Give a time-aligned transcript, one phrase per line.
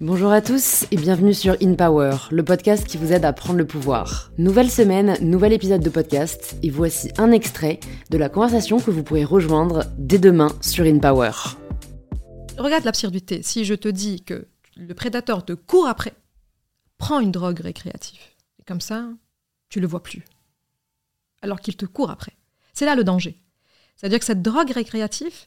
[0.00, 3.58] Bonjour à tous et bienvenue sur In Power, le podcast qui vous aide à prendre
[3.58, 4.30] le pouvoir.
[4.38, 9.02] Nouvelle semaine, nouvel épisode de podcast et voici un extrait de la conversation que vous
[9.02, 11.32] pourrez rejoindre dès demain sur In Power.
[12.56, 13.42] Regarde l'absurdité.
[13.42, 14.46] Si je te dis que
[14.76, 16.14] le prédateur te court après,
[16.96, 18.20] prends une drogue récréative.
[18.60, 19.08] Et comme ça,
[19.68, 20.24] tu le vois plus.
[21.42, 22.32] Alors qu'il te court après.
[22.72, 23.40] C'est là le danger.
[23.96, 25.46] C'est-à-dire que cette drogue récréative,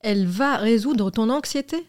[0.00, 1.88] elle va résoudre ton anxiété.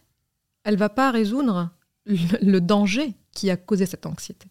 [0.64, 1.72] Elle va pas résoudre
[2.06, 4.48] le danger qui a causé cette anxiété.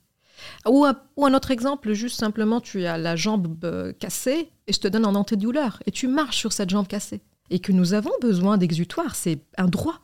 [0.66, 4.88] Ou un, autre exemple, juste simplement, tu as la jambe euh, cassée et je te
[4.88, 7.22] donne un antidouleur et tu marches sur cette jambe cassée.
[7.48, 10.00] Et que nous avons besoin d'exutoire, c'est un droit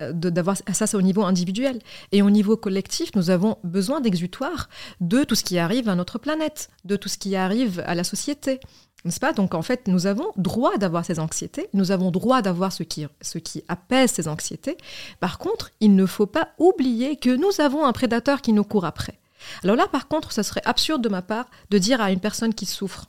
[0.00, 1.78] euh, d'avoir ça c'est au niveau individuel
[2.12, 4.68] et au niveau collectif nous avons besoin d'exutoire
[5.00, 8.04] de tout ce qui arrive à notre planète de tout ce qui arrive à la
[8.04, 8.60] société
[9.04, 9.32] n'est-ce pas?
[9.32, 13.06] Donc en fait, nous avons droit d'avoir ces anxiétés, nous avons droit d'avoir ce qui,
[13.20, 14.76] ce qui apaise ces anxiétés.
[15.20, 18.84] Par contre, il ne faut pas oublier que nous avons un prédateur qui nous court
[18.84, 19.18] après.
[19.64, 22.54] Alors là, par contre, ça serait absurde de ma part de dire à une personne
[22.54, 23.06] qui souffre,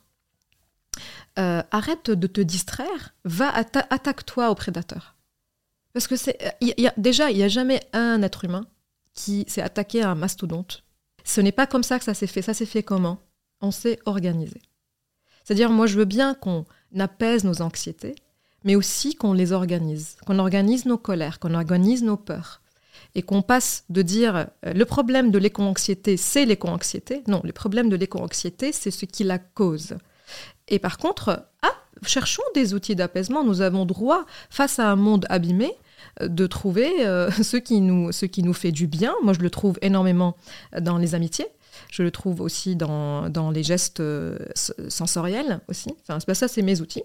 [1.39, 5.15] euh, arrête de te distraire, va attaque-toi au prédateur.
[5.93, 8.65] Parce que c'est, y a, déjà, il n'y a jamais un être humain
[9.13, 10.83] qui s'est attaqué à un mastodonte.
[11.25, 12.41] Ce n'est pas comme ça que ça s'est fait.
[12.41, 13.19] Ça s'est fait comment?
[13.59, 14.61] On s'est organisé.
[15.43, 16.65] C'est-à-dire, moi, je veux bien qu'on
[16.97, 18.15] apaise nos anxiétés,
[18.63, 22.61] mais aussi qu'on les organise, qu'on organise nos colères, qu'on organise nos peurs.
[23.15, 27.23] Et qu'on passe de dire euh, le problème de l'éco-anxiété, c'est l'éco-anxiété.
[27.27, 29.97] Non, le problème de l'éco-anxiété, c'est ce qui la cause.
[30.69, 31.73] Et par contre, ah,
[32.05, 33.43] cherchons des outils d'apaisement.
[33.43, 35.73] Nous avons droit, face à un monde abîmé,
[36.21, 39.13] de trouver euh, ce, qui nous, qui nous fait du bien.
[39.23, 40.35] Moi, je le trouve énormément
[40.79, 41.47] dans les amitiés.
[41.89, 44.37] Je le trouve aussi dans, dans les gestes euh,
[44.89, 45.93] sensoriels aussi.
[46.01, 47.03] Enfin, ça, c'est mes outils.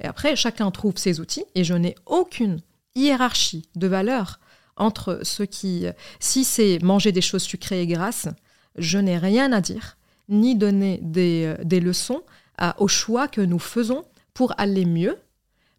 [0.00, 2.60] Et après, chacun trouve ses outils et je n'ai aucune
[2.96, 4.40] hiérarchie de valeur
[4.76, 5.86] entre ceux qui,
[6.18, 8.28] si c'est manger des choses sucrées et grasses,
[8.76, 9.96] je n'ai rien à dire,
[10.28, 12.22] ni donner des, des leçons
[12.56, 15.18] à, au choix que nous faisons pour aller mieux.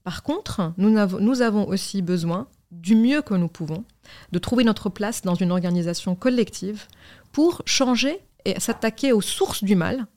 [0.03, 3.83] Par contre, nous avons, aussi besoin du mieux que nous pouvons,
[4.31, 6.85] de trouver notre place dans une organisation collective
[7.31, 10.07] pour changer et s'attaquer aux sources du mal.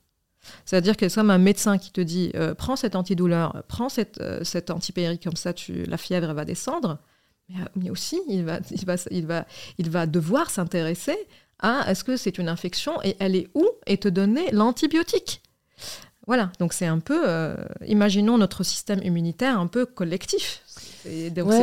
[0.65, 4.43] C'est-à-dire que comme un médecin qui te dit euh, prends cet antidouleur, prends cette, euh,
[4.71, 6.99] antipérique, comme ça tu, la fièvre va descendre.
[7.49, 9.47] Mais, euh, mais, aussi, il va, il va, il va,
[9.78, 11.17] il va devoir s'intéresser
[11.59, 15.43] à est-ce que c'est une infection et elle est où et te donner l'antibiotique.
[16.27, 17.55] Voilà, donc c'est un peu,
[17.87, 20.62] imaginons notre système immunitaire un peu collectif.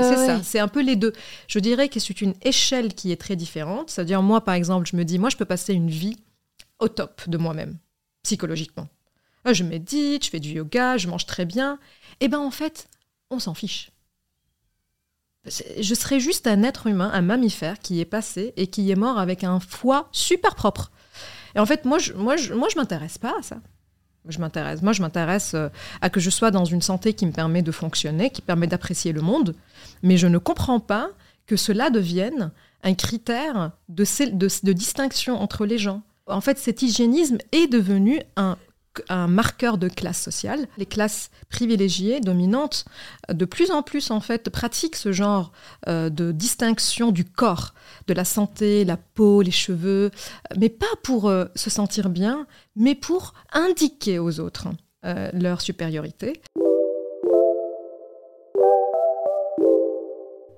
[0.06, 1.14] c'est ça, c'est un peu les deux.
[1.48, 3.90] Je dirais que c'est une échelle qui est très différente.
[3.90, 6.18] C'est-à-dire moi, par exemple, je me dis, moi, je peux passer une vie
[6.80, 7.78] au top de moi-même,
[8.24, 8.88] psychologiquement.
[9.46, 11.80] Ah, je médite, je fais du yoga, je mange très bien.
[12.20, 12.88] Eh bien, en fait,
[13.30, 13.92] on s'en fiche.
[15.46, 19.18] Je serais juste un être humain, un mammifère qui est passé et qui est mort
[19.18, 20.92] avec un foie super propre.
[21.56, 23.58] Et en fait, moi, je, moi, je, moi, je m'intéresse pas à ça.
[24.28, 24.82] Je m'intéresse.
[24.82, 25.70] Moi, je m'intéresse euh,
[26.02, 29.14] à que je sois dans une santé qui me permet de fonctionner, qui permet d'apprécier
[29.14, 29.56] le monde.
[30.04, 31.10] Mais je ne comprends pas
[31.48, 32.52] que cela devienne
[32.84, 38.22] un critère de, de, distinction entre les gens en fait, cet hygiénisme est devenu
[39.10, 40.68] un marqueur de classe sociale.
[40.78, 42.86] Les classes privilégiées, dominantes,
[43.32, 45.52] de plus en plus en fait pratiquent ce genre
[45.88, 47.74] euh, de distinction du corps,
[48.08, 50.12] de la santé, la peau, les cheveux,
[50.58, 54.68] mais pas pour euh, se sentir bien, mais pour indiquer aux autres
[55.06, 56.42] euh, leur supériorité.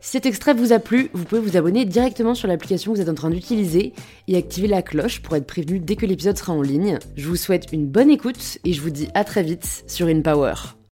[0.03, 3.01] Si cet extrait vous a plu, vous pouvez vous abonner directement sur l'application que vous
[3.01, 3.93] êtes en train d'utiliser
[4.27, 6.99] et activer la cloche pour être prévenu dès que l'épisode sera en ligne.
[7.15, 10.55] Je vous souhaite une bonne écoute et je vous dis à très vite sur InPower.